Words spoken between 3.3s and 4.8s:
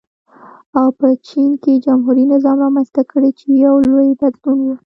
چې یو لوی بدلون و.